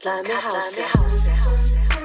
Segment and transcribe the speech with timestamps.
[0.00, 2.01] Kallaði mig Hási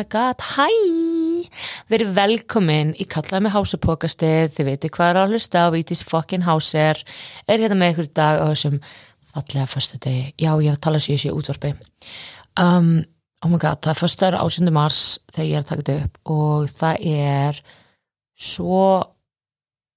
[0.00, 0.68] my god, hæ!
[1.90, 6.46] Verið velkomin í Kallaði með hásupokastið, þið veitir hvað er að hlusta á Vítis fucking
[6.46, 7.02] Háser,
[7.44, 7.60] er.
[7.60, 8.78] Hérna með ykkur dag á þessum
[9.30, 11.74] fallega föstu degi, já ég er að tala sér í sér útvarpi.
[12.60, 13.02] Um,
[13.44, 15.02] oh my god, það er dagur ásyndu mars
[15.34, 17.62] þegar ég er að taka þetta upp og það er
[18.40, 18.82] svo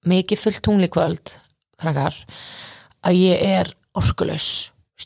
[0.09, 1.35] mikið fullt tungli kvöld,
[1.79, 2.19] krakkar,
[3.07, 4.51] að ég er orkulös,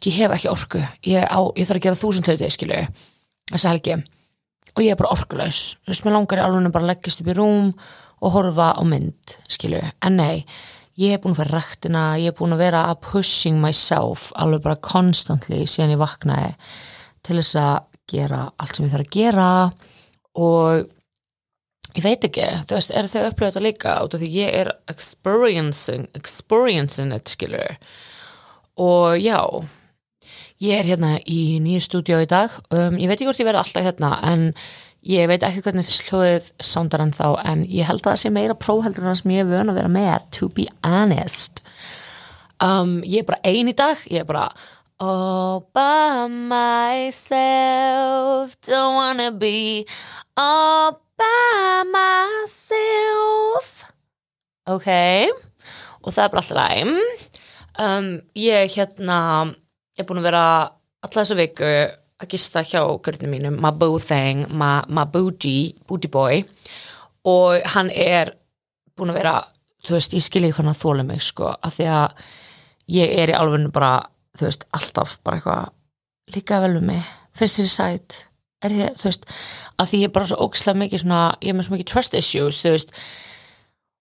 [0.02, 2.86] ég hef ekki orku, ég, á, ég þarf að gera þúsund hluti, skilu,
[3.54, 4.04] þessa helgi
[4.78, 7.32] og ég er bara orkulegs þú veist, mér langar í alveg bara að leggjast upp
[7.34, 7.72] í rúm
[8.18, 10.46] og horfa á mynd, skilju en nei,
[11.02, 14.64] ég er búin að vera rættina ég er búin að vera að pushing myself alveg
[14.66, 16.56] bara constantly síðan ég vaknaði
[17.28, 19.48] til þess að gera allt sem ég þarf að gera.
[20.38, 20.86] Og
[21.98, 24.72] ég veit ekki, þú veist, er þau upplöðið þetta líka út af því ég er
[24.92, 27.66] experiencing, experiencing it, skilju
[28.78, 29.40] og já
[30.58, 33.62] Ég er hérna í nýju stúdíu í dag, um, ég veit ekki hvort ég verði
[33.62, 34.56] alltaf hérna en
[35.06, 38.56] ég veit ekki hvernig slóðið sándar en þá en ég held að það sé meira
[38.58, 41.62] próheldur en það sem ég er vön að vera með, to be honest.
[42.58, 44.50] Um, ég er bara ein í dag, ég er bara
[44.98, 47.38] all by myself,
[48.66, 49.86] don't wanna be
[50.34, 53.86] all by myself.
[54.66, 54.90] Ok,
[56.02, 56.98] og það er bara alltaf læm.
[57.78, 59.54] Um, ég hérna
[59.98, 60.44] ég er búin að vera
[61.04, 61.70] alla þessa viku
[62.18, 66.44] að gista hjá görðinu mínum boo thing, my, my booty boy.
[67.28, 68.34] Og hann er
[68.98, 69.38] búin að vera
[69.88, 72.24] þú veist, ég skilji hvernig að þóla mig sko, af því að
[72.98, 73.92] ég er í alveg bara,
[74.38, 77.04] þú veist, alltaf bara eitthvað líka vel um mig
[77.38, 78.18] finnst þér sætt
[78.66, 79.28] er ég, þú veist,
[79.78, 82.18] af því ég er bara svo ógislega mikið svona, ég er með svo mikið trust
[82.18, 82.96] issues þú veist,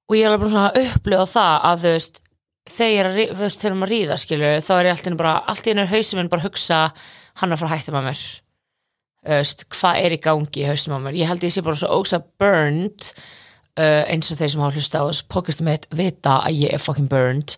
[0.09, 2.23] og ég er alveg bara svona að upplifa það að þú veist
[2.71, 5.66] þegar er að, þú veist, þegar maður ríða skilju, þá er ég alltaf bara, allt
[5.66, 6.81] í hennar hausum minn bara að hugsa,
[7.41, 8.22] hann er að fara að mér.
[9.27, 11.91] Veist, hvað er í gangi í hausum á mér, ég held ég sé bara svo
[11.99, 13.10] ógst að burned
[13.81, 16.82] uh, eins og þeir sem hafa hlusta á þessu podcastum mitt vita að ég er
[16.82, 17.56] fucking burned.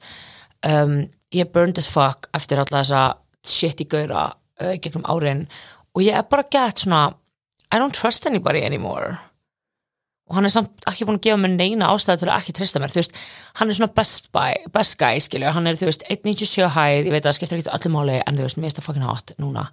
[0.66, 1.00] Um,
[1.34, 3.02] ég er burned as fuck eftir alla þessa
[3.46, 5.46] shit í gauðra uh, gegnum árin.
[5.96, 7.10] Og ég er bara gett svona
[7.68, 9.18] I don't trust anybody anymore
[10.28, 12.82] og hann er samt ekki búin að gefa mér neina ástæðu til að ekki trista
[12.82, 13.20] mér, þú veist
[13.60, 17.14] hann er svona best, by, best guy, skilju hann er, þú veist, 1.97 hæð, ég
[17.14, 19.32] veit að það skiptir ekki allir máli, en þú veist, mér er það fucking hot
[19.40, 19.68] núna.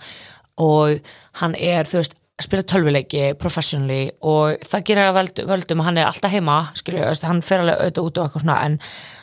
[0.64, 1.12] Og
[1.42, 6.00] hann er, þú veist spila tölvuleiki, professionally og það gerir að völd, völdum að hann
[6.02, 8.76] er alltaf heima skilju, hann fer alveg auðvitað út og eitthvað svona, en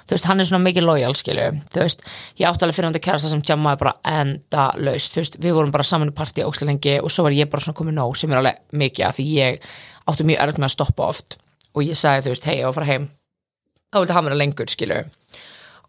[0.08, 2.06] þú veist, hann er svona mikið lojal skilju, þú veist,
[2.40, 5.58] ég átti alveg fyrir hann til kærasta sem jammaði bara enda laust, þú veist, við
[5.58, 8.32] vorum bara saman í partí ógslæðingi og svo var ég bara svona komið nóg sem
[8.32, 9.68] er alveg mikið að því ég
[10.10, 11.38] átti mjög erfitt með að stoppa oft.
[11.72, 13.08] Og ég sagði, þú veist, hei, ég var að fara heim.
[13.92, 15.02] Þá vildi hann vera lengur, skilju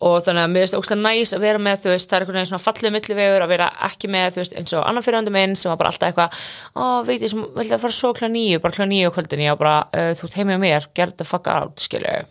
[0.03, 2.23] og þannig að mér finnst ógst að næs að vera með þú veist, það er
[2.23, 5.33] einhvern veginn svona fallið millivegur að vera ekki með, þú veist, eins og annan fyrirhandi
[5.33, 6.37] minn sem var bara alltaf eitthvað,
[6.75, 9.43] ó, veit ég sem vilja að fara svo klá nýju, bara klá nýju kvöldin.
[9.45, 12.23] Ég var bara, þú ert heimið mér, get the fuck out skilju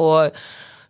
[0.00, 0.40] og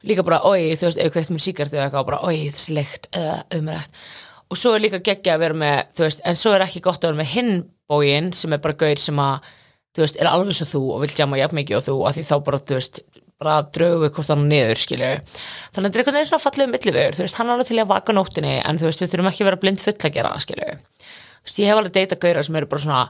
[0.07, 3.09] líka bara, oi, þú veist, auðvitað með síkartu eða eitthvað, bara, oi, þessi leikt
[3.57, 4.03] umrætt,
[4.51, 7.03] og svo er líka geggja að vera með, þú veist, en svo er ekki gott
[7.03, 9.51] að vera með hinn bógin sem er bara gaur sem að
[9.97, 12.23] þú veist, er alveg svo þú og vil jamma jafn mikið og þú að því
[12.29, 12.95] þá bara, þú veist,
[13.41, 16.67] bara drögu við hvort hann niður, skilju þannig að þetta er einhvern veginn svona fallið
[16.67, 19.11] um millivegur, þú veist, hann er alveg til að vaka nóttinni en þú veist, við
[19.15, 22.21] þurfum ekki að vera blind full að gera, skilju þú veist, ég hef alveg deyta
[22.21, 23.05] gauðra sem eru bara svona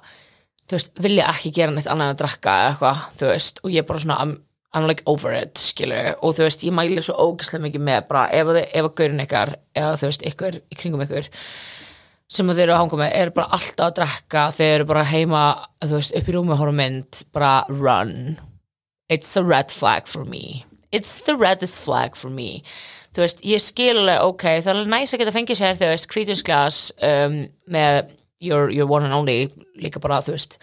[0.70, 3.68] þú veist, vilja ekki gera neitt annað en að drakka eða eitthvað, þú veist, og
[3.74, 4.32] ég er bara svona I'm,
[4.70, 8.22] I'm like over it, skilju og þú veist, ég mæli svo ógæslega mikið með bara
[8.30, 8.94] ef, ef að
[12.30, 15.42] sem þeir eru að hanga með er bara alltaf að drekka þeir eru bara heima,
[15.82, 18.36] þú veist, upp í rúmi og horfa mynd, bara run.
[19.10, 20.64] It's a red flag for me.
[20.94, 22.62] It's the reddest flag for me.
[23.10, 25.90] Þú veist, ég skil alveg, ok það er alveg næst að geta fengið sér, þú
[25.90, 26.78] veist, kvítinsglas
[27.08, 29.50] um, með your, your one and only,
[29.82, 30.60] líka bara, þú veist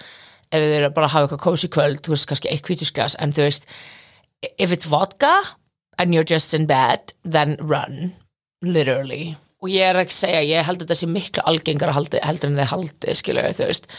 [0.48, 3.36] ef þið eru bara að hafa eitthvað cozy kvöld þú veist, kannski eitt kvítinsglas, en
[3.36, 3.68] þú veist
[4.56, 5.34] if it's vodka
[6.00, 8.16] and you're just in bed, then run.
[8.62, 9.36] Literally
[9.68, 12.52] og ég er ekki að segja, ég held að þetta sé miklu algengar haldi, heldur
[12.52, 13.90] en þið haldi, skilu þú veist,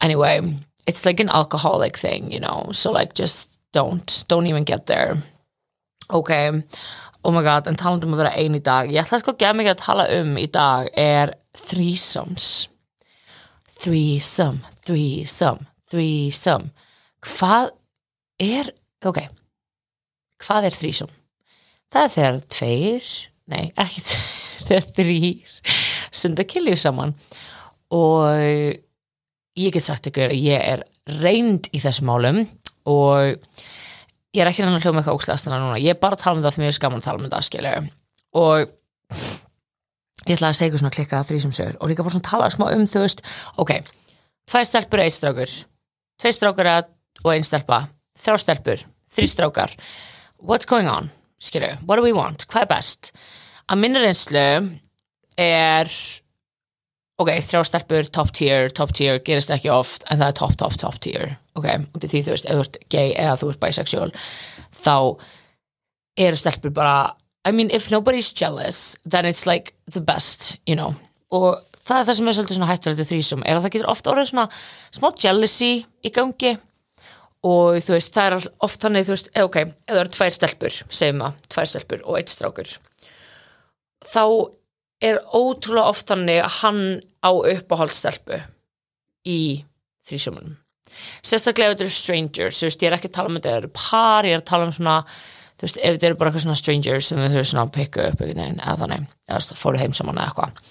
[0.00, 0.40] anyway
[0.86, 5.18] it's like an alcoholic thing, you know so like just don't, don't even get there.
[6.08, 6.30] Ok
[7.26, 8.86] oh my god, en talandum um að vera ein í dag.
[8.86, 12.68] Ég ætla sko að gefa mig að tala um í dag er threesomes.
[13.82, 16.70] Threesome, threesome, threesome.
[17.26, 17.72] Hvað
[18.38, 18.70] er,
[19.02, 19.24] ok.
[20.46, 21.16] Hvað er threesome?
[21.92, 23.10] það er þegar tveir
[23.52, 24.02] nei, ekki
[24.66, 25.56] þegar þrýr
[26.16, 27.14] sunda kynlíf saman.
[27.94, 28.26] Og
[29.56, 30.84] ég get sagt ykkur að ég er
[31.20, 32.42] reynd í þessum málum
[32.90, 33.36] og
[34.34, 36.44] ég er ekki reynd að hljóma eitthvað óslæðastana núna, ég er bara að tala um
[36.44, 37.74] það því mér er skaman að tala um þetta skilju
[38.36, 38.58] og
[40.26, 42.66] ég ætla að segja ykkur svona klikka þrýsum sögur og líka bara svona tala smá
[42.74, 43.22] um þú veist
[43.62, 43.72] ok,
[44.50, 45.54] tvær stelpur einn strákur.
[46.16, 47.86] Tveir strákur og einn stelpa.
[48.16, 48.82] Þrjá stelpur,
[49.12, 49.74] þrý strákar.
[50.40, 51.10] What's going on,
[51.42, 53.12] skilju what do we want, hvað er best?
[53.66, 54.46] Að minna reynslu
[55.40, 55.90] er
[57.20, 60.76] ok, þrjá stelpur, top tier, top tier gerist ekki oft, en það er top, top,
[60.80, 64.10] top tier ok, og því þú veist, ef þú ert gay eða þú ert bisexual
[64.76, 64.96] þá
[66.26, 66.98] eru stelpur bara
[67.46, 70.96] I mean, if nobody's jealous then it's like the best, you know?
[71.30, 73.92] Og það er það sem er svolítið svona hættulegt í þrísum, er að það getur
[73.92, 74.46] ofta orðið svona
[74.94, 76.56] smá jealousy í gangi
[77.44, 80.78] og þú veist, það er oft þannig, þú veist, ok, ef það eru tvær stelpur
[80.88, 82.74] segjum að, tvær stelpur og eitt strákur
[84.06, 84.24] þá
[85.04, 86.82] er ótrúlega oft þannig að hann
[87.20, 88.40] á uppáhaldstelpu
[89.28, 89.40] í
[90.08, 90.56] þrísumunum
[91.26, 93.72] sérstaklega ef þetta eru strangers þú veist, ég er ekki að tala um þetta eru
[93.74, 95.00] par, ég er að tala um svona
[95.56, 98.06] þú veist, ef þetta eru bara eitthvað svona strangers sem þau þurfum svona að pikka
[98.10, 100.62] upp eða þannig, eða fóru heim saman eða eitthvað.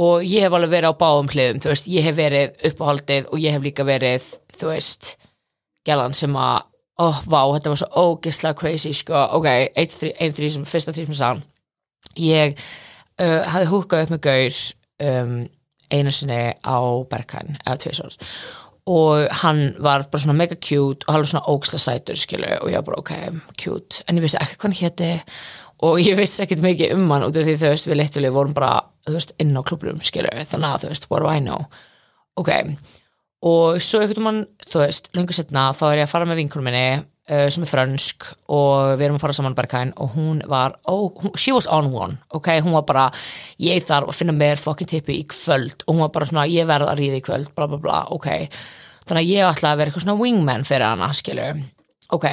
[0.00, 3.42] Og ég hef alveg verið á báðum hliðum, þú veist, ég hef verið uppáhaldið og
[3.42, 5.12] ég hef líka verið, þú veist
[5.86, 6.66] gælan sem að
[7.00, 9.48] oh, vá, þetta var svo ógislega crazy sko, ok,
[9.78, 11.44] einn þrý sem fyrsta þrý sem sann
[12.20, 12.58] ég
[13.20, 14.58] uh, hafði húkað upp með gaur
[15.06, 15.36] um,
[15.90, 16.78] einu sinni á
[17.10, 18.20] Berghain eða tviðsvons
[18.90, 22.70] og hann var bara svona mega cute og hann var svona ógsla sætur skilu og
[22.72, 23.12] ég var bara ok,
[23.60, 24.04] cute.
[24.08, 25.10] En ég vissi ekki hvað hann hétti
[25.86, 28.56] og ég vissi ekkert mikið um hann út af því þú veist við leittulega vorum
[28.56, 28.72] bara
[29.08, 31.68] veist, inn á klublurum skilu þannig að þú veist, what do I know?
[32.40, 32.50] Ok,
[33.46, 36.66] og svo einhvern mann þú veist, lengur setna þá er ég að fara með vinkunum
[36.68, 36.84] minni
[37.30, 41.08] uh, sem er fransk og við erum að fara saman Berghain og hún var, oh,
[41.22, 43.06] hún, she was on one ok, hún var bara,
[43.62, 46.68] ég þarf að finna mér fokkin tippi í kvöld og hún var bara svona, ég
[46.68, 48.28] verð að ríða í kvöld, bla bla bla ok,
[49.06, 51.48] þannig að ég ætla að vera eitthvað svona wingman fyrir hana, skilju
[52.12, 52.28] ok,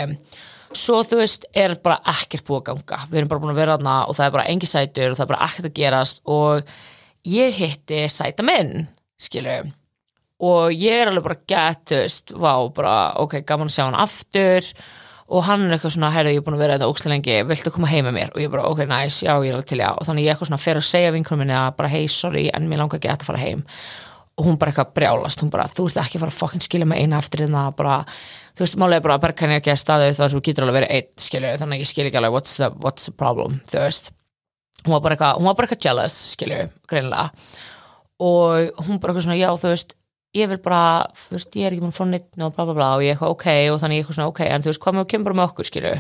[0.76, 3.80] svo þú veist er bara ekkert búið að ganga, við erum bara búin að vera
[3.80, 6.78] hana og það er bara engi sætur og það er bara ekkert að gerast og
[7.28, 8.90] ég hitti sæta minn,
[9.22, 9.62] skilju
[10.44, 14.72] og ég er alveg bara veist, vá, bara ok, gaman að sjá hann aftur.
[15.28, 17.34] Og hann er eitthvað svona, herru, ég er búin að vera þetta hérna ókslega lengi,
[17.50, 18.30] viltu koma heim með mér?
[18.32, 20.48] Og ég bara, ok, nice, já, ég er alveg til, já, og þannig ég eitthvað
[20.54, 23.26] svona fer að segja vinkunum minni að bara, hey, sorry, en mér langar ekki að
[23.28, 23.66] fara heim.
[24.40, 26.88] Og hún bara eitthvað brjálast, hún bara, þú ert ekki að fara að fokkin skilja
[26.88, 28.00] mig eina eftir þetta, bara,
[28.56, 30.80] þú veist, málega bara, bara kann ég ekki að staðu þar sem þú getur alveg
[30.80, 34.12] verið einn, skilju, þannig ég skilja ekki alveg what's the, what's the problem, þú veist.
[34.86, 37.32] Hún var bara eitthvað, hún var bara eitthvað jealous, skilju, greinlega
[38.24, 39.98] og hún bara eitthvað svona, já, þú veist
[40.36, 42.90] ég vil bara, þú veist, ég er ekki búin frá nýtt og bla bla bla
[42.98, 44.82] og ég er eitthvað ok og þannig ég er eitthvað svona ok, en þú veist,
[44.84, 45.94] hvað með að kemur með okkur skilju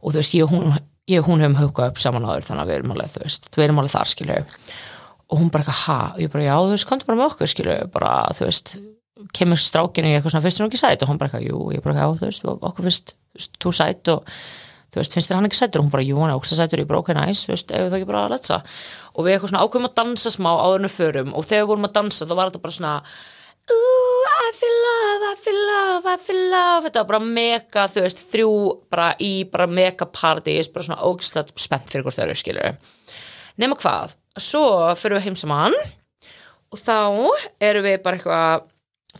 [0.00, 0.78] og þú veist, ég og hún,
[1.10, 3.50] ég og hún hefum hugað upp saman áður þannig að við erum alveg, þú veist,
[3.56, 4.38] við erum alveg þar skilju
[5.30, 7.52] og hún bara eitthvað, ha, og ég bara, já, þú veist, komdu bara með okkur
[7.52, 8.72] skilju, bara, þú veist
[9.36, 11.84] kemur strákinu í eitthvað svona, finnst þér ekki sætt og hún bara eitthvað, jú, ég
[11.84, 13.14] bara, já, þú veist, okkur finnst
[13.60, 14.32] þú sætt og
[14.90, 16.62] þú veist, finnst þér hann ekki sættur og hún bara, jú, hann er ógst að
[16.62, 18.58] sættur, ég bara, ok, næs, þú veist, ef það ekki bara að letsa
[19.12, 21.94] og við eitthvað svona ákveðum að dansa smá áðurnu förum og þegar við vorum að
[22.00, 22.94] dansa þá var þetta bara svona
[23.70, 26.84] Ooh, I feel love, I feel love, I feel love.
[26.86, 28.54] Þetta var bara mega, þú veist, þrjú
[28.92, 32.80] bara í bara mega partys bara svona ógislega spennt fyrir hvort þau eru skilur
[33.60, 34.64] nema hvað, svo
[34.98, 35.76] fyrir við heim saman
[36.70, 36.96] og þá
[37.66, 38.68] eru við bara eitthvað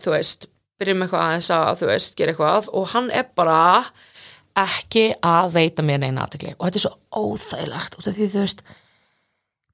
[0.01, 0.47] þú veist,
[0.81, 3.59] byrjum eitthvað aðeins að þú veist, gera eitthvað og hann er bara
[4.61, 8.63] ekki að veita mér neina aðtekli og þetta er svo óþægilegt og því þú veist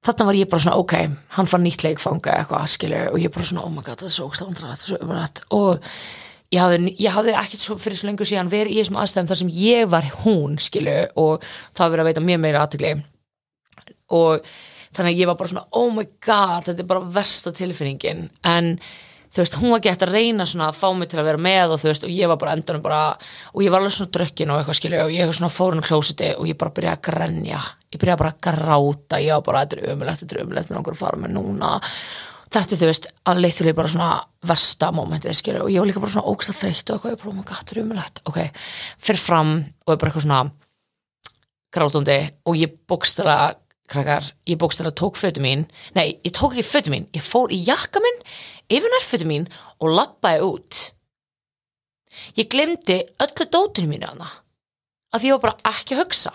[0.06, 0.94] þarna var ég bara svona ok,
[1.36, 4.16] hann fann nýtt leikfanga eitthvað skilju og ég bara svona oh my god það er
[4.16, 5.84] svo ógstafandrætt og
[6.54, 9.52] ég hafði, hafði ekkert svo fyrir svo lengur síðan verið í þessum aðstæðum þar sem
[9.58, 11.44] ég var hún skilju og
[11.76, 12.94] það verið að veita mér meira aðtökli
[14.16, 14.46] og
[14.96, 18.28] þannig að ég var bara svona oh my god þetta er bara versta tilfinningin.
[18.46, 18.76] En
[19.28, 21.74] þú veist, hún var gett að reyna svona að fá mig til að vera með
[21.74, 23.02] og þú veist, og ég var bara endanum bara,
[23.52, 26.28] og ég var alveg svona drökkin og eitthvað skilju og ég var svona fórun klósiti
[26.36, 27.60] og ég bara byrjaði að grenja.
[27.92, 30.78] Ég byrjaði bara að gráta, ég var bara þetta er umulegt, þetta er umulegt, mér
[30.78, 31.70] langar að fara með núna.
[32.48, 34.12] Þetta þú veist, að leittulega bara svona
[34.48, 37.36] versta mómentið skilju og ég var líka bara svona ókslega þreytt og eitthvað, ég oh
[37.36, 37.60] my god,
[43.12, 45.66] þetta krakkar, ég bókstara tók fötu mín.
[45.96, 48.22] Nei, ég tók ekki fötu mín, ég fór í jakka minn
[48.68, 49.46] yfir nærfötu mín
[49.80, 50.80] og lappaði út.
[52.36, 54.30] Ég glemdi öllu dótinu mínu hana
[55.12, 56.34] að því ég var bara ekki að hugsa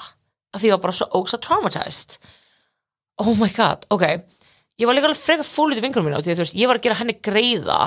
[0.53, 2.17] að því ég var bara svo ógsa traumatized.
[3.21, 4.07] Oh my god, ok.
[4.81, 6.79] Ég var líka alveg frekar fólið í vingurum mína því að þú veist, ég var
[6.79, 7.79] að gera henni greiða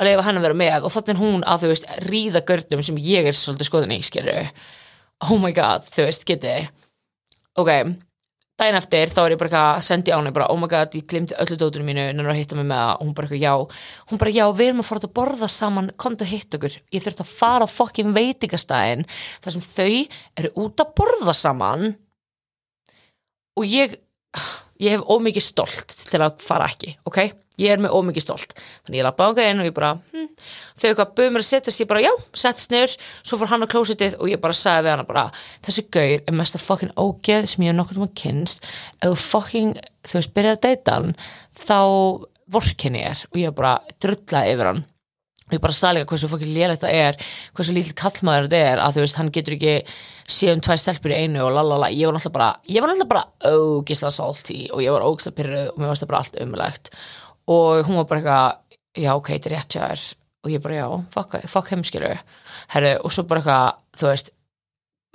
[0.00, 3.00] að leifa henni að vera með og þannig hún að þú veist ríða görnum sem
[3.04, 4.36] ég er svolítið skoðin í skilju
[5.28, 6.54] oh my god, þú veist, geti
[7.60, 7.70] ok,
[8.60, 11.08] daginn eftir þá er ég bara að sendi á henni bara, oh my god, ég
[11.08, 13.54] glimti öllu dótunum mínu nennar að hitta mig með það og hún bara já.
[14.10, 17.04] Hún bara, já, við erum að fara að borða saman komdu að hitta okkur, ég
[17.06, 19.06] þurfti að fara á fokkin veitingastæðin
[19.40, 19.90] þar sem þau
[20.42, 21.92] eru út að borða saman.
[23.58, 23.96] Og ég
[24.80, 27.24] ég hef ómikið stolt til að fara ekki, ok
[27.60, 28.54] ég er með ómikið stolt,
[28.86, 30.28] þannig ég lappa á inn og ég bara, hm,
[30.80, 32.12] þau eitthvað bauð mér að setjast ég bara, já,
[32.42, 35.26] settst niður, svo fór hann á klósitið og ég bara sagði við hann bara
[35.66, 39.12] þessi gaur er mest að fucking ógeð sem ég hef nokkur um að kynst, ef
[39.12, 39.74] þú fucking
[40.08, 41.12] þú veist, byrjar að deyta hann
[41.60, 41.80] þá
[42.50, 44.86] vorkinni er og ég bara drullaði yfir hann.
[45.50, 47.16] Og ég bara sagði líka hversu fucking lélægt það er
[47.58, 49.72] hversu lítill kallmaður þetta er að þú veist, hann getur ekki
[50.30, 54.14] séð um tvær stelpur í einu og lalala, ég var náttúrulega bara ég bara ógislega
[54.14, 56.92] salty og ég var ógislega pyrruð og mér varst það bara allt umlegt
[57.46, 60.04] og hún var bara eitthvað já ok, þetta er rétt hjá þér.
[60.40, 62.12] Og ég bara já, fuck, fuck heimskilu
[62.72, 64.30] herru, og svo bara eitthvað, þú veist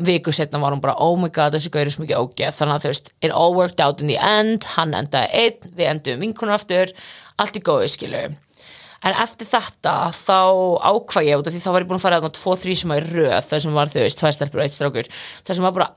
[0.05, 2.57] viku setna var hún bara oh my god, þessi gaur er svo mikið ógeð.
[2.57, 4.67] Þannig að þú veist, it all worked out in the end.
[4.75, 6.91] Hann endaði einn, við endum vinkunum aftur.
[7.39, 8.25] Allt í góðu, skilu
[9.05, 10.39] en eftir þetta þá
[10.81, 12.93] ákvað ég út af því þá var ég búin að fara að tvo, þrý sem
[12.93, 15.09] var í röð þar sem var, þú veist, tvær stelpur og eitt strákur
[15.45, 15.89] þar sem var bara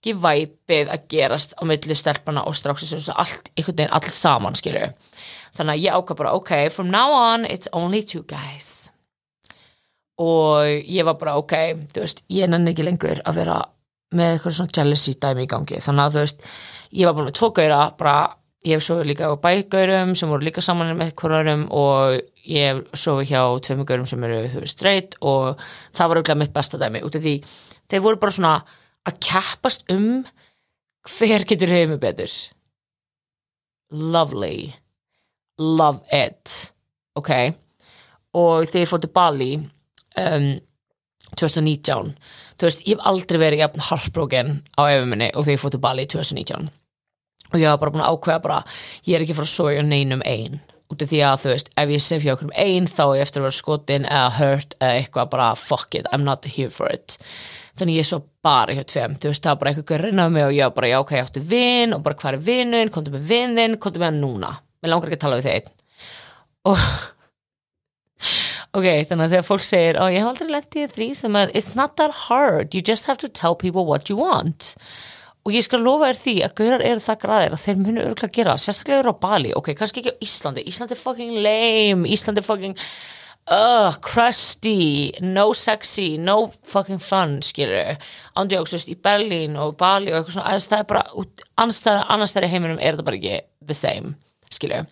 [0.00, 4.88] ekki væpið að gerast á milli stelpana og stráksins allt, einhvern veginn, allt saman, skilju
[5.56, 8.90] þannig að ég ákvað bara, ok, from now on it's only two guys.
[10.20, 11.54] Og ég var bara, ok
[11.94, 13.60] þú veist, ég nenni ekki lengur að vera
[14.16, 15.80] með eitthvað svona jealousy dæmi í gangi.
[15.80, 16.44] Þannig að þú veist,
[16.98, 18.16] ég var bara með tvo gauðra bara,
[18.66, 23.00] ég hef svo líka á bægaurum sem voru líka saman með hverjarum og ég hef
[23.00, 25.62] svo hjá tveimur gaurum sem eru, þú veist, straight og
[25.96, 27.34] það var auðvitað mitt besta dæmi, út af því
[27.90, 28.54] þeir voru bara svona
[29.08, 30.24] að keppast um
[31.08, 32.34] hver getur hefði mig betur.
[33.90, 34.72] Lovely.
[35.58, 36.72] Love it.
[37.18, 37.30] Ok.
[38.36, 40.50] Og þegar ég fór til Bali um,
[41.38, 42.12] 2019
[42.60, 45.82] þú veist, ég hef aldrei verið jafn heartbroken á efuminni og þegar ég fór til
[45.84, 46.68] Bali 2019
[47.50, 48.58] og ég hafa bara búin að ákveða bara
[49.06, 51.92] ég er ekki fara að sója neinum einn út af því að þú veist, ef
[51.94, 54.76] ég sef hjá okkur um einn þá er ég eftir að vera skotin eða hurt
[54.80, 57.16] eða eitthvað bara fuck it, I'm not here for it.
[57.78, 59.16] Þannig ég er svo bara hjá tveim.
[59.20, 61.28] Þú veist, það var bara eitthvað reynaði mig og ég var bara já ok, ég
[61.28, 64.52] átti vinn og bara hvað er vinnun, komdu með vinnin, komdu með hann núna.
[64.80, 65.70] Mér langar ekki að tala við einn.
[66.70, 66.80] Og
[68.78, 71.96] ok, þannig að þegar fólk segir oh, ég hef aldrei lendið í að it's not
[72.00, 74.74] that hard, you just have to tell people what you want.
[75.48, 78.34] Og ég skal lofa þér því að gaurar eru það græðir að þeir munu örgulega
[78.34, 79.54] gera, sérstaklega eru á Bali.
[79.56, 82.10] Ok, kannski ekki á Íslandi, Íslandi er fucking lame.
[82.12, 82.76] Íslandi er fucking
[83.50, 87.98] uh, crusty, no sexy no fucking fun, skilur
[88.38, 91.06] ándjóks, í Berlín og Bali og eitthvað svona, það er bara
[91.60, 94.14] annars þær í heiminum er þetta bara ekki the same
[94.50, 94.84] skilju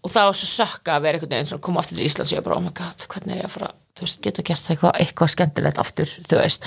[0.00, 2.38] og það var svo sökka að vera einhvern veginn sem kom aftur til Íslands og
[2.38, 4.94] ég bara oh my god, hvernig er ég að fara þú veist, geta gert eitthvað,
[5.02, 6.64] eitthvað skemmtilegt aftur þú veist,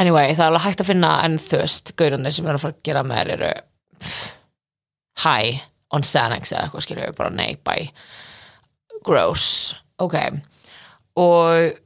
[0.00, 2.76] anyway, það er alveg hægt að finna en þú veist, gaurunir sem er að fara
[2.78, 3.52] að gera með þér eru
[5.26, 5.60] high
[5.92, 7.90] on Xanax eða eitthvað skilju, bara nei, bye.
[9.04, 10.16] Gross, ok
[11.18, 11.78] og,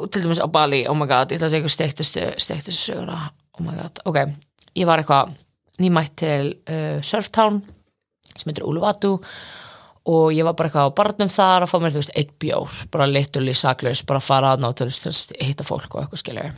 [0.00, 3.20] og til dæmis á Bali, oh my god, ég ætla að segja eitthvað steiktistu, söguna,
[3.58, 4.20] oh my god ok,
[4.78, 5.34] ég var eitthvað
[5.80, 7.62] nýmætt til uh, Surftown
[8.34, 9.16] sem heitir Uluvatu
[10.10, 12.80] og ég var bara eitthvað á barnum þar að fá mér, þú veist, eitt bjór,
[12.92, 16.50] bara liturli saklaus, bara fara að ná til að hitta fólk og eitthvað skilja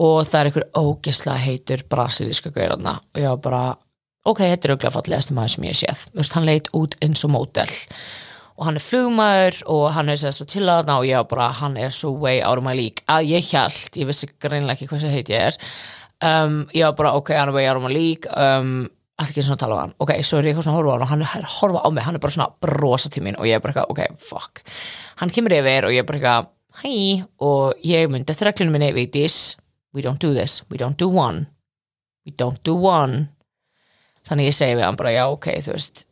[0.00, 3.62] og það er einhver ógislega heitur brasilíska gauranna og ég var bara
[4.28, 6.02] ok, þetta er auðvitað fallegast maður sem ég séð.
[6.10, 8.29] Þú veist, hann leit út eins og mótel og
[8.66, 11.94] hann er flugmaður og hann er sérst til aðna og ég var bara, hann er
[11.94, 15.14] svo way out of my league, að ég held ég vissi greinlega ekki hvað sem
[15.14, 15.60] heit ég er.
[16.20, 18.28] Um, ég var bara, ok, hann er way out of my league.
[18.36, 18.88] Um
[19.20, 19.94] alltaf ekki svona að tala á hann.
[20.00, 21.82] Ok, svo er ég eitthvað svona að horfa á hann og hann er að horfa
[21.84, 22.04] á mig.
[22.06, 24.62] Hann er bara svona brosa til mín og ég er bara eitthvað ok, fuck.
[25.20, 26.48] Hann kemur yfir og ég er bara eitthvað
[26.80, 29.56] hæ, og ég myndi eftir reglunum minni við this,
[29.92, 30.62] we don't do this.
[30.70, 31.48] We don't do one.
[32.24, 33.28] We don't do one.
[34.28, 36.04] Þannig ég segi við hann bara já, ok, þú veist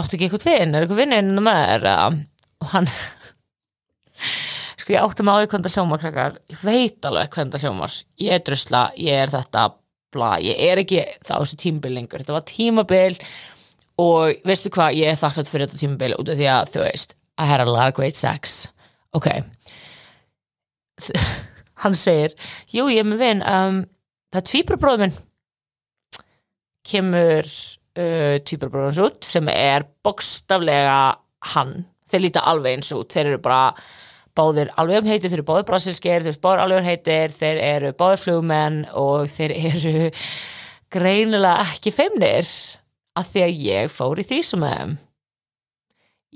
[0.00, 1.88] áttu ekki eitthvað vinn, er eitthvað vinn einu með þér
[2.60, 2.88] og hann
[4.80, 7.94] sko ég átti með á það hljómar krakkar, ég veit alveg það hljómar.
[8.20, 9.66] Ég er drusla, ég er þetta
[10.10, 13.18] bla, ég er ekki þá þessu tímabil lengur, þetta var tímabil
[14.00, 17.16] og veistu hvað, ég er þakklátt fyrir þetta tímabil út af því að þú veist
[17.40, 18.68] I had a lot of great sex.
[19.16, 19.28] Ok.
[21.82, 22.34] Hann segir
[22.68, 23.82] jú, ég er með vinn um,
[24.32, 25.16] það er tvíbrabróður minn.
[26.90, 27.48] Kemur
[28.00, 31.00] uh, tvíbrabróðurins út sem er bokstaflega
[31.54, 31.74] hann,
[32.10, 33.12] þeir líta alveg eins út.
[33.12, 33.74] Þeir eru bara
[34.38, 37.62] báðir alveg um heitir, þeir eru báðir brasilskir, þeir eru báðir alveg um heitir, þeir
[37.66, 39.96] eru báðir flugmenn og þeir eru
[40.94, 42.48] greinilega ekki feimnir
[43.18, 44.96] að því að ég fór í þrísum með þeim.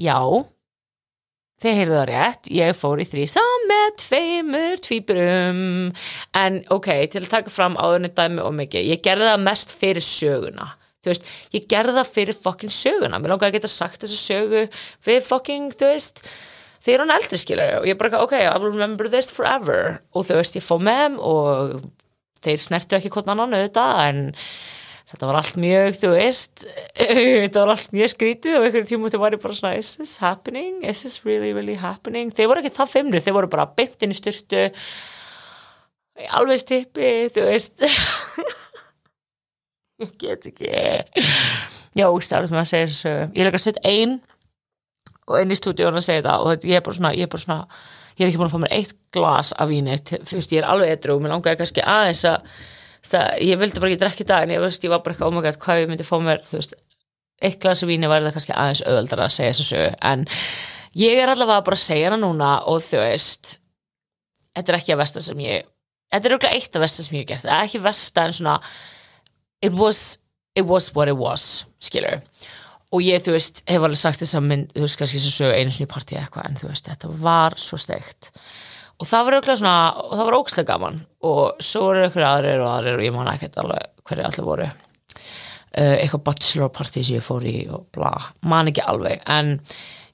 [0.05, 0.19] Já
[1.63, 5.61] þið heyrðu það rétt, ég fór í þrísam með tveimur tvíburum.
[6.37, 10.05] En ok, til að taka fram áðurinn dæmi og mikið, ég gerði það mest fyrir
[10.05, 10.73] söguna
[11.05, 14.67] þú veist, ég gerði það fyrir fucking söguna, mér langaði að geta sagt þessa sögu
[15.05, 16.25] fyrir fucking, þú veist
[16.85, 20.01] þegar hann eldri skilur og ég bara, ok, I will remember this forever.
[20.13, 21.77] Og þú veist, ég fór með þeim og
[22.45, 24.21] þeir snertu ekki hvort annan auðvitað en
[25.15, 26.65] þetta var allt mjög, þú veist
[27.45, 30.83] þetta var allt mjög skrítið og einhverjum tímum þetta var bara svona, is this happening?
[30.85, 32.33] Is this really, really happening?
[32.35, 34.67] Þeir voru ekki það fimmur, þeir voru bara beint inn í styrtu
[36.35, 37.85] alveg stippi, þú veist
[40.05, 40.71] ég get ekki.
[41.95, 43.27] Já, staflega sem að segja þessu sögu.
[43.35, 44.15] ég er ekki að setja ein
[45.25, 47.45] og inn í stúdíun að segja það og ég er bara svona, ég er bara
[47.45, 47.61] svona
[48.15, 50.69] ég er ekki búin að fá mér eitt glas af víni þú veist, ég er
[50.71, 52.51] alveg edru og mér langaði kannski aðeins að
[53.05, 55.33] það, ég vildi bara ekki drekka í dag en ég, veist, ég var bara eitthvað
[55.33, 56.77] ómagað hvað ég myndi fá mér þú veist,
[57.43, 59.93] eitt glas af víni væri það kannski aðeins auðveldara að segja þessu sögu.
[60.11, 60.27] En
[61.01, 63.57] ég er allavega bara að segja hana núna og þú veist
[64.55, 65.67] þetta er ekki að versta sem ég
[66.15, 67.47] þetta er auðvitað eitt af versta sem ég hef gert.
[67.49, 68.57] Það er ekki versta en svona
[69.65, 70.19] it was,
[70.55, 72.21] it was what it was skilur
[72.95, 75.57] og ég, þú veist, hef alveg sagt þess að mynd, þú veist, kannski sem sögu
[75.57, 78.31] einu sinni í partí eitthvað, en þú veist, þetta var svo steikt.
[79.03, 81.01] Og það var auðvitað svona og það var ókslega gaman.
[81.27, 84.69] Og svo voru ykkur aðrir og aðrir og ég man ekkert alveg hverju allir voru.
[85.75, 88.13] Uh, eitthvað bachelor party sem ég fór í og bla,
[88.47, 89.25] man ekki alveg.
[89.27, 89.57] En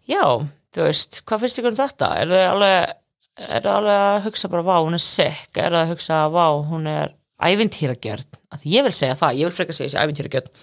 [0.08, 0.24] já,
[0.72, 2.10] þú veist, hvað finnst ykkur um þetta?
[2.22, 2.96] Er það alveg
[3.40, 5.50] er það alveg að hugsa bara, vá, hún er sick.
[5.52, 7.12] Er það að hugsa, vá, hún er
[7.48, 10.54] ævintýragjörn, að ég vil segja það ég vil freka segja þessi ævintýragjörn.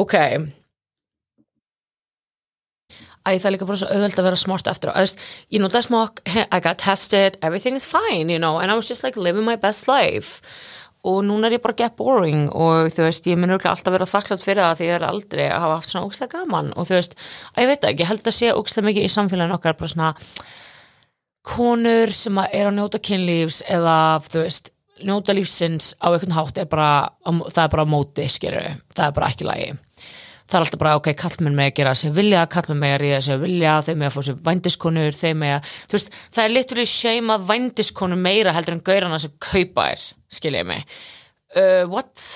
[0.00, 0.16] Ok.
[3.20, 5.14] Æ, það er líka bara svo auðvelt að vera smart eftir og
[5.52, 7.36] ég notaði smokk, I got tested.
[7.44, 10.40] Everything is fine, you know, and I was just like living my best life.
[11.04, 14.44] Og núna er ég bara get boring og þú veist, ég mun alltaf vera þakklátt
[14.44, 16.72] fyrir það því ég er aldrei að hafa haft svona ógslega gaman.
[16.76, 17.14] Og þú veist,
[17.54, 20.10] að ég veit ekki, ég held að sé ógslega mikið í samfélaginu okkar bara svona
[21.50, 23.96] konur sem er að njóta kynlífs eða
[24.28, 24.72] þú veist,
[25.06, 29.30] njóta lífsins á einhvern hátt er bara, það er bara móti, skilur það er bara
[29.30, 29.70] ekki lagi.
[30.50, 33.22] Það er alltaf bara, ok, kallmenn með að gera sér vilja, kallmenn með að ríða
[33.22, 36.90] sér vilja þeir með að fá sér vændiskonur, þeir með að veist, það er literally
[36.90, 40.96] shame að vændiskonur meira heldur en gaurana sem kaupa er skiljið mig.
[41.54, 42.26] Uh, what?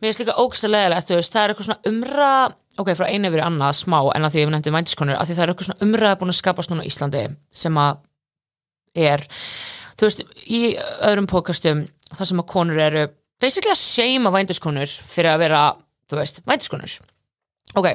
[0.00, 2.32] Mér finnst líka ógsta leðilegt, það er eitthvað svona umra
[2.80, 5.44] ok, frá einu yfir annað smá en að því ég nefndi vændiskonur, að því það
[5.44, 7.24] er eitthvað svona umra búin að skapast núna í Íslandi
[7.62, 8.00] sem að
[9.10, 9.24] er,
[10.00, 10.60] þú veist, í
[11.04, 11.84] öðrum pókastum,
[12.14, 13.06] það sem að konur eru
[13.40, 15.64] basically að shame vændiskonur fyrir að vera,
[16.08, 16.94] þú veist, vændiskonur.
[17.78, 17.90] Ok,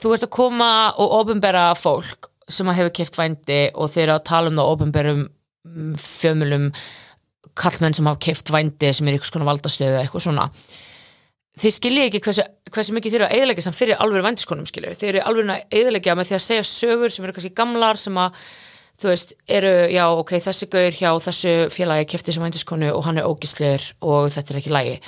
[0.00, 0.70] þú ert að koma
[1.02, 4.72] og ofinbera fólk sem að hefur keft vændi og þeir eru að tala um það
[4.74, 5.24] ofinberum
[6.00, 6.70] fjömulum
[7.56, 10.48] kallmenn sem hafa keft vændi sem er eitthvað svona valdastöðu eitthvað svona.
[11.54, 12.44] Þið skiljið ekki hversu,
[12.74, 15.76] hversu mikið þeir eru að eðalega sem fyrir alveg vændiskonum skiljið þeir eru alveg að
[15.80, 18.40] eðalega með því að segja sögur sem eru kannski gamlar sem að
[19.00, 23.18] þú veist, eru, já, ok, þessi gaur hjá þessu félagi kefti sem vændiskonu og hann
[23.18, 24.98] er ógislegur og þetta er ekki lægi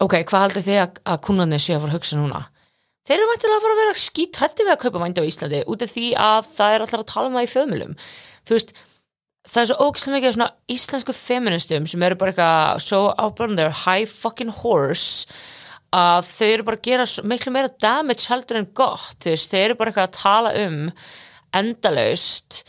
[0.00, 2.42] ok, hvað haldið þið að, að kunnarnir sé að fara að hugsa núna?
[3.08, 5.84] Þeir eru væntilega að fara að vera skítrætti við að kaupa vændi á Íslandi út
[5.84, 7.94] af því að það er allar að tala um það í föðmjölum
[8.48, 8.74] þú veist,
[9.50, 13.56] það er svo ógislega mikið svona íslensku feministum sem eru bara eitthvað so up on
[13.58, 15.26] their high fucking horse
[15.96, 19.64] að þau eru bara að gera miklu meira damage heldur en gott þú veist, þau
[19.64, 20.78] eru bara eitthvað að tala um
[21.60, 22.62] endalaust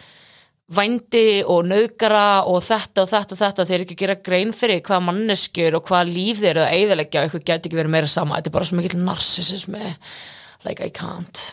[0.76, 3.66] vændi og nöðgara og þetta og þetta og þetta.
[3.70, 7.28] Þeir ekki gera grein fyrir hvað manneskjur og hvað líf þeir eru að eigðalegja og
[7.30, 8.38] eitthvað geti ekki verið meira sama.
[8.40, 9.96] Þetta er bara svo mikill narsisismi
[10.68, 11.48] like I can't.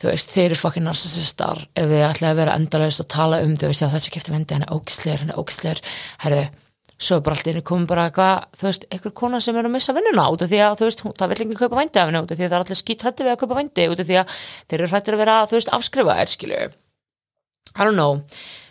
[0.00, 3.52] Þú veist, þeir eru fucking narsisistar ef þið ætlaði að vera endalaust að tala um
[3.60, 5.82] já þessi kefti vendi, hann er ógisleir hann er ógisleir,
[6.24, 6.46] herðu
[7.00, 9.72] svo er bara allt inni komið bara eitthvað, þú veist, einhver kona sem er að
[9.76, 12.08] missa vinnuna út af því að, þú veist, hún- það vil ekki kaupa vændi af
[12.08, 14.00] henni út af því að það er allir skýt hrætti við að kaupa vændi út
[14.00, 14.34] af því að
[14.68, 16.62] þeir eru hrættir að vera, þú veist, afskrifaðir, skilju
[17.74, 18.24] I don't know.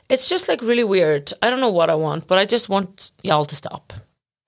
[0.10, 1.32] It's just like really weird.
[1.42, 3.94] I don't know what I want, but I just want y'all to stop.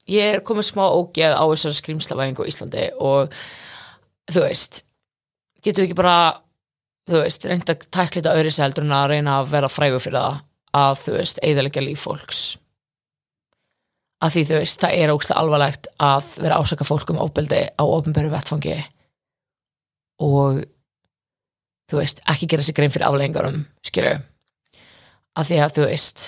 [0.10, 3.36] Ég er komið smá ógeð á þessari skrýmslavæðingu á Íslandi og
[4.32, 4.82] þú veist,
[5.62, 6.16] getum við ekki bara,
[7.10, 10.18] þú veist, reynda að tækla þetta öðru seldur en að reyna að vera frægur fyrir
[10.18, 10.42] það
[10.82, 12.42] að, þú veist, eðalega líf fólks.
[14.22, 17.84] Að því, þú veist, það er ógslag alvarlegt að vera ásaka fólk um óbeldi á
[17.86, 18.78] ofnbæru vettfangi
[20.22, 20.62] og
[21.92, 24.20] þú veist, ekki gera sig grein fyrir afleggingarum, skilju
[25.38, 26.26] að því að þú veist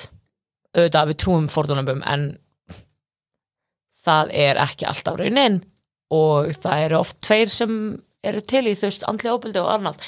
[0.73, 2.25] auðvitað við trúum fordónabum en
[4.03, 5.61] það er ekki alltaf raunin
[6.13, 7.77] og það eru oft tveir sem
[8.23, 10.01] eru til í þú veist andlega óbyldi og annað.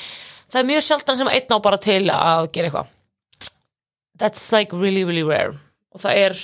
[0.51, 2.91] Það er mjög sjaldan sem einn á bara til að gera eitthvað.
[4.15, 5.57] That's like really really rare.
[5.91, 6.43] Og það er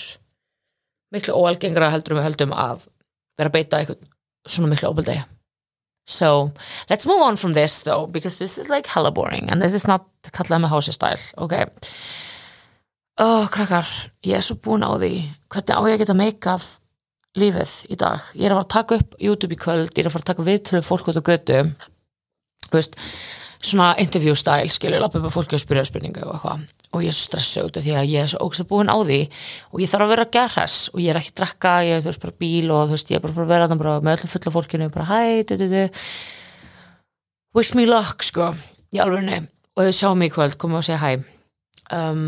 [1.16, 2.88] miklu óalgengra heldur en við höldum að
[3.40, 4.10] vera að beita eitthvað
[4.48, 5.20] svona miklu óbyldi
[6.06, 6.52] So
[6.90, 9.88] let's move on from this though because this is like hella boring and this is
[9.88, 11.68] not kallaði með hási style ok?
[13.22, 13.86] Oh, krakkar,
[14.26, 15.14] ég er svo búin á því.
[15.52, 16.70] Hvernig á ég að geta meikað
[17.38, 18.24] lífið í dag?
[18.34, 20.32] Ég er að fara að taka upp YouTube í kvöld ég er að fara að
[20.32, 21.60] taka viðtölu fólk út á götu.
[22.72, 22.98] Þú veist
[23.62, 26.66] svona interview style skilur, lappa upp að fólki og spyrja spurningu og eitthvað.
[26.92, 29.20] Og ég stressa út af því að ég er svo ógst að búin á því.
[29.72, 31.96] Og ég þarf að vera að gera hress og ég er ekki að drakka, ég
[31.96, 33.96] er þú veist bara bíl og þú veist ég er bara að vera að vera
[34.02, 35.84] með öllum fulla fólkinu bara hæ, du, du, du.
[37.56, 38.54] Wish me luck sko
[38.92, 39.44] í alvegni
[39.78, 41.12] og þau sjá mig í kvöld komið og segja hæ.
[41.92, 42.26] Um,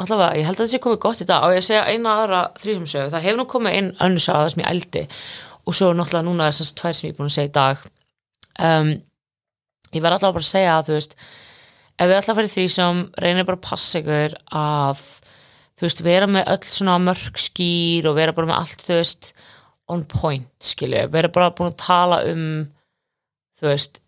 [0.00, 1.44] allavega, ég held að sé komið gott í dag.
[1.46, 4.64] Og ég segja eina aðra þrýsumsögu það hefur nú komið inn önnur saga það sem
[4.64, 5.06] ég eldi
[5.68, 7.82] og svo náttúrulega núna þessast tvær sem ég er búin að segja í dag.
[8.60, 8.92] Um,
[9.94, 11.16] ég verð allavega bara að segja að þú veist
[12.00, 15.02] ef við fara í þrýsum reynir bara að passa ykkur að
[15.80, 19.32] þú veist, vera með öll svona mörg skýr og vera bara með allt þú veist,
[19.90, 22.46] on point skilju, vera bara búin að tala um
[23.60, 24.00] þú veist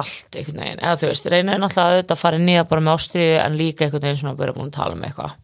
[0.00, 2.96] allt einhvern veginn, eða þú veist, reynir náttúrulega að auðvitað að fara nýja bara með
[2.96, 5.34] ástriði en líka einhvern veginn svona að vera búin að tala um eitthvað.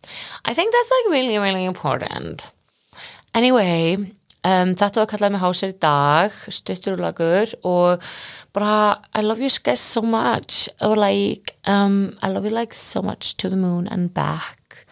[0.47, 2.47] I think that's like really, really important.
[3.35, 3.97] Anyway
[4.47, 8.05] um, þetta var kallað með hásir í dag stuttur og lagur og
[8.57, 10.69] bara I love you guys so much.
[10.81, 14.87] Or like um, I love you like so much to the moon and back.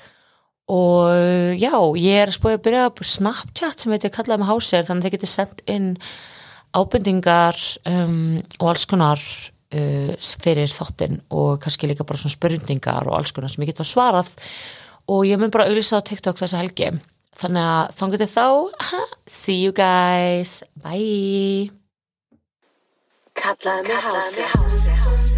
[0.65, 5.03] Og já, ég er spóið að byrja på Snapchat sem heitir kallað með hásir þannig
[5.03, 5.91] að þið getur sendt inn
[6.75, 13.19] ábendingar um, og alls konar uh, fyrir þáttinn og kannski líka bara svona spurningar og
[13.19, 14.33] alls konar sem ég geta svarað.
[15.13, 16.95] Og ég mun bara auðvitað á TikTok þessa helgi
[17.41, 18.47] þannig að þá getur þá
[19.27, 21.71] see you guys, bye.
[23.35, 25.34] Kallaði mig hási